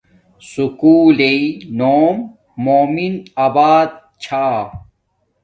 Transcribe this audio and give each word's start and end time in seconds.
سکُول 0.49 1.07
لݵݵ 1.17 1.41
نوم 1.79 2.15
مومن 2.63 3.13
ابات 3.45 3.91
چھا 4.23 4.45